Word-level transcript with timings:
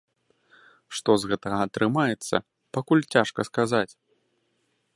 Што 0.99 1.11
з 1.23 1.29
гэтага 1.31 1.59
атрымаецца, 1.67 2.35
пакуль 2.77 3.05
цяжка 3.17 3.41
сказаць. 3.49 3.89